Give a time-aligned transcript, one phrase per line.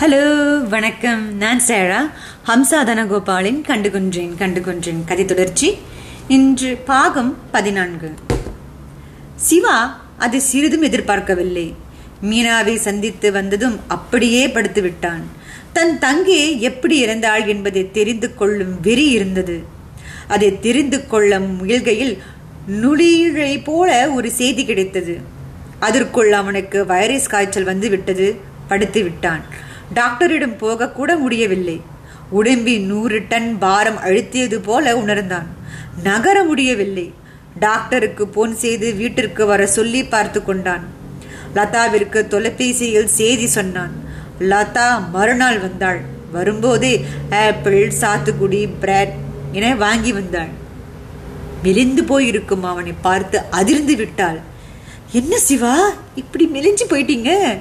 [0.00, 1.36] Hello வணக்கம்.
[1.36, 2.10] நான் சேரா.
[2.46, 5.04] ஹம்சா தனகோபாலின் கண்டுகொன்றேன் கண்டுகொன்றேன்.
[5.06, 5.78] கதை தொடர்ச்சி.
[6.28, 8.12] இன்று பாகம் பதினான்கு.
[9.36, 11.74] சிவா அதை சிறிதும் எதிர்பார்க்கவில்லை.
[12.22, 15.22] மீனாவை சந்தித்து வந்ததும் அப்படியே படுத்து விட்டான்
[15.72, 19.64] தன் தங்கை எப்படி இறந்தாள் என்பதை தெரிந்து கொள்ளும் வெறி இருந்தது.
[20.28, 22.18] அதை தெரிந்து கொள்ள முயல்கையில்
[22.66, 25.18] நுளிழை போல ஒரு செய்தி கிடைத்தது.
[25.78, 28.36] அதற்குள் அவனுக்கு வைரஸ் காய்ச்சல் வந்து விட்டது
[28.68, 29.64] படுத்து விட்டான்.
[29.94, 31.80] டாக்டரிடம் போக கூட முடியவில்லை.
[32.30, 35.46] உடம்பி நூறு டன் பாரம் அழுத்தியது போல உணர்ந்தான்.
[36.02, 37.12] நகர முடியவில்லை.
[37.60, 40.84] டாக்டருக்கு போன் செய்து வீட்டிற்கு வர சொல்லி பார்த்து கொண்டான்.
[41.54, 43.92] லதாவிற்கு தொலைபேசியில் செய்தி சொன்னான்.
[44.40, 46.00] லதா மறுநாள் வந்தாள்.
[46.32, 49.14] வரும்போதே ஆப்பிள் சாத்துக்குடி பிரெட்
[49.52, 50.48] என வாங்கி வந்தாள்.
[51.62, 54.40] மெலிந்து போயிருக்கும் அவனை பார்த்து அதிர்ந்து விட்டாள்.
[55.12, 55.88] என்ன சிவா?
[56.14, 57.58] இப்படி மெலிஞ்சு போயிட்டீங்க?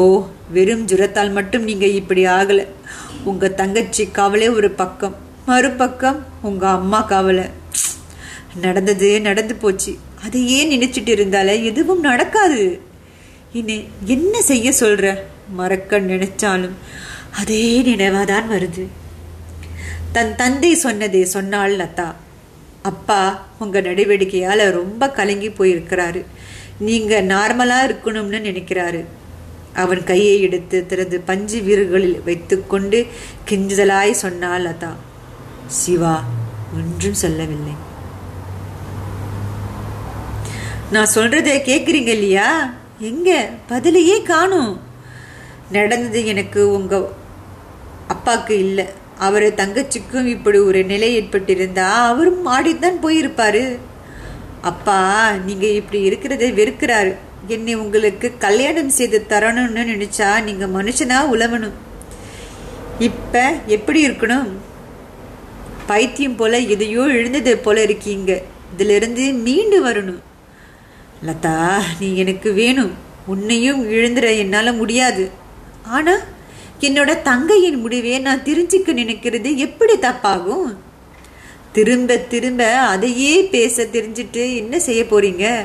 [0.00, 2.66] ஓ வெறும் ஜுரத்தால் மட்டும் நீங்கள் இப்படி ஆகலை.
[3.24, 5.16] உங்கள் தங்கச்சி கவலை ஒரு பக்கம்.
[5.46, 7.44] மறுபக்கம் உங்கள் அம்மா கவலை.
[8.60, 9.96] நடந்தது நடந்து போச்சு.
[10.24, 12.80] அதை ஏன் நினைச்சிட்டு இருந்தால எதுவும் நடக்காது.
[13.52, 15.18] இனி என்ன செய்ய சொல்ற?
[15.52, 16.76] மறக்க நினைச்சாலும்
[17.30, 18.86] அதே நினைவாதான் வருது.
[20.12, 22.14] தன் தந்தை சொன்னதே சொன்னாள் லதா.
[22.82, 26.24] அப்பா உங்க நடவடிக்கையால ரொம்ப கலங்கி போயிருக்கிறாரு.
[26.78, 29.04] நீங்க நார்மலா இருக்கணும்னு நினைக்கிறாரு.
[29.74, 33.06] அவன் கையை எடுத்து தனது பஞ்சு வீரர்களில் வைத்துக்கொண்டு
[33.48, 34.88] கெஞ்சுதலாய் சொன்னாள் லதா
[35.66, 36.24] சிவா
[36.74, 37.72] ஒன்றும் சொல்லவில்லை.
[40.92, 42.74] நான் சொல்றதை கேட்குறீங்க இல்லையா?
[42.98, 43.48] எங்க?
[43.68, 44.80] பதிலையே காணும்.
[45.72, 47.08] நடந்தது எனக்கு உங்க
[48.08, 48.84] அப்பாவுக்கு இல்லை.
[49.18, 53.78] அவர் தங்கச்சிக்கும் இப்படி ஒரு நிலை ஏற்பட்டிருந்தா அவரும் மாடித்தான் போயிருப்பாரு.
[54.60, 57.16] அப்பா நீங்க இப்படி இருக்கிறத வெறுக்கிறாரு.
[57.46, 61.76] என்னை உங்களுக்கு கல்யாணம் செய்து தரணும்னு நினைச்சா நீங்க மனுஷனா உழவணும்.
[62.98, 64.48] இப்ப எப்படி இருக்கணும்?
[65.86, 68.42] பைத்தியம் போல எதையோ எழுந்தது போல இருக்கீங்க.
[68.72, 70.20] இதிலிருந்து மீண்டு வரணும்.
[71.26, 72.92] லதா நீ எனக்கு வேணும்.
[73.26, 75.30] உன்னையும் இழந்துட என்னால் முடியாது.
[75.82, 76.22] ஆனால்
[76.80, 80.76] என்னோட தங்கையின் முடிவே நான் தெரிஞ்சுக்க நினைக்கிறது எப்படி தப்பாகும்?
[81.72, 85.64] திரும்ப திரும்ப அதையே பேச தெரிஞ்சுட்டு என்ன செய்ய போறீங்க?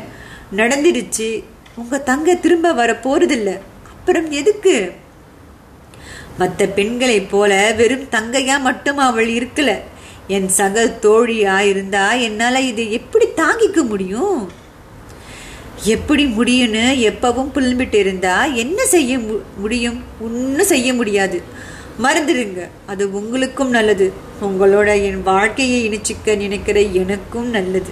[0.55, 1.43] நடந்துடுச்சு.
[1.75, 3.59] உங்கள் தங்க திரும்ப வர போறதில்ல.
[3.87, 4.91] அப்புறம் எதுக்கு?
[6.37, 9.79] மற்ற பெண்களைப் போல வெறும் தங்கையா மட்டும் அவள் இருக்கல.
[10.27, 14.51] என் சக தோழியா இருந்தா என்னால் இதை எப்படி தாங்கிக்க முடியும்?
[15.83, 19.19] எப்படி முடியும்னு எப்பவும் புலம்பிட்டு இருந்தா என்ன செய்ய
[19.57, 20.03] முடியும்?
[20.21, 21.41] ஒன்றும் செய்ய முடியாது.
[22.03, 22.67] மறந்துடுங்க.
[22.85, 24.13] அது உங்களுக்கும் நல்லது.
[24.41, 27.89] உங்களோட என் வாழ்க்கையை இணைச்சிக்க நினைக்கிற எனக்கும் நல்லது.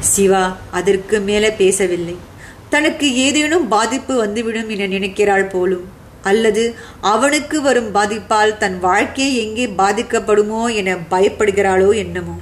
[0.00, 2.34] சிவா அதற்கு மேலே பேசவில்லை.
[2.76, 5.86] தனக்கு ஏதேனும் பாதிப்பு வந்துவிடும் என நினைக்கிறாள் போலும்.
[6.22, 6.62] அல்லது
[7.00, 12.34] அவனுக்கு வரும் பாதிப்பால் தன் வாழ்க்கையை எங்கே பாதிக்கப்படுமோ என பயப்படுகிறாளோ என்னமோ.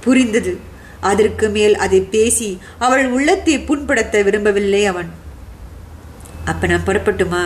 [0.00, 0.52] புரிந்தது.
[1.10, 2.48] அதற்கு மேல் அதை பேசி
[2.78, 5.10] அவள் உள்ளத்தை புண்படுத்த விரும்பவில்லை அவன்.
[6.44, 7.42] அப்ப நான் புறப்பட்டுமா?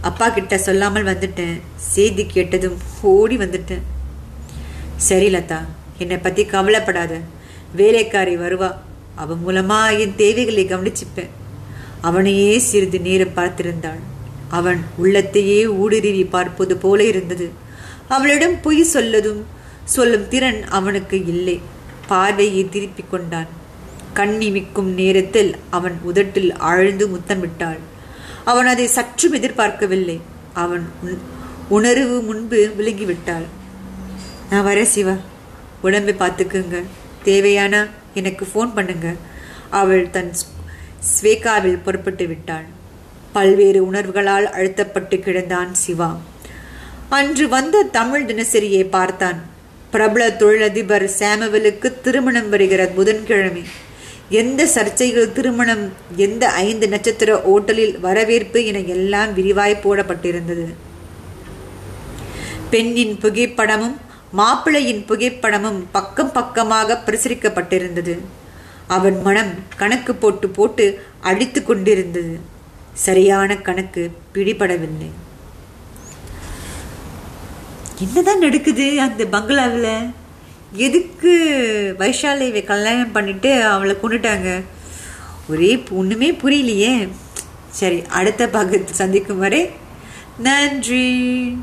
[0.00, 1.56] அப்பா கிட்ட சொல்லாமல் வந்துட்டேன்.
[1.76, 2.78] செய்தி கேட்டதும்
[3.12, 3.86] ஓடி வந்துட்டேன்.
[4.96, 5.60] சரி லதா.
[5.98, 7.14] என்னை பத்தி கவலைப்படாத.
[7.76, 8.70] வேலைக்காரி வருவா.
[9.18, 11.32] அவன் மூலமா என் தேவைகளை கவனிச்சுப்பேன்.
[12.00, 14.02] அவனையே சிறிது நேரம் பார்த்திருந்தாள்.
[14.48, 17.46] அவன் உள்ளத்தையே ஊடுருவி பார்ப்பது போல இருந்தது.
[18.08, 19.42] அவளிடம் பொய் சொல்லதும்
[19.84, 21.56] சொல்லும் திறன் அவனுக்கு இல்லை.
[22.06, 23.50] பார்வையை திருப்பிக் கொண்டான்.
[24.14, 27.78] கண்ணிமிக்கும் நேரத்தில் அவன் உதட்டில் ஆழ்ந்து முத்தமிட்டாள்.
[28.44, 30.20] அவன் அதை சற்றும் எதிர்பார்க்கவில்லை.
[30.52, 30.84] அவன்
[31.68, 33.46] உணர்வு முன்பு விளங்கிவிட்டாள்
[34.50, 35.14] நான் வர சிவா.
[35.82, 36.78] உடம்பை பார்த்துக்குங்க.
[37.24, 37.80] தேவையானா
[38.22, 39.08] எனக்கு ஃபோன் பண்ணுங்க.
[39.80, 40.32] அவள் தன்
[41.10, 42.66] ஸ்வேகாவில் புறப்பட்டு விட்டாள்.
[43.32, 46.10] பல்வேறு உணர்வுகளால் அழுத்தப்பட்டு கிடந்தான் சிவா.
[47.18, 49.38] அன்று வந்த தமிழ் தினசரியை பார்த்தான்.
[49.92, 53.62] பிரபல தொழிலதிபர் சாமுவலுக்கு திருமணம் வருகிறது புதன்கிழமை.
[54.40, 55.84] எந்த சர்ச்சைகள் திருமணம்
[56.16, 60.66] எந்த ஐந்து நட்சத்திர ஓட்டலில் வரவேற்பு என எல்லாம் விரிவாய் போடப்பட்டிருந்தது.
[62.72, 63.96] பெண்ணின் புகைப்படமும்
[64.32, 68.18] மாப்பிள்ளையின் புகைப்படமும் பக்கம் பக்கமாக பிரசுரிக்கப்பட்டிருந்தது.
[68.86, 72.38] அவன் மனம் கணக்கு போட்டு போட்டு அழித்து கொண்டிருந்தது.
[72.92, 75.10] சரியான கணக்கு பிடிபடவில்லை.
[77.98, 80.14] என்னதான் நடக்குது அந்த பங்களாவில்?
[80.72, 81.32] எதுக்கு
[81.98, 84.62] வைஷாலேவை கல்யாணம் பண்ணிட்டு அவளை கொண்டுட்டாங்க?
[85.48, 87.08] ஒரே ஒன்றுமே புரியலையே.
[87.70, 89.70] சரி அடுத்த பக்கத்து சந்திக்கும் வரை
[90.38, 91.58] நன்றி.